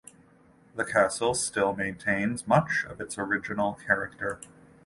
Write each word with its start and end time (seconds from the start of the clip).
The 0.73 0.83
castle 0.83 1.35
still 1.35 1.75
maintains 1.75 2.47
much 2.47 2.85
of 2.89 2.99
its 2.99 3.19
original 3.19 3.75
character. 3.85 4.41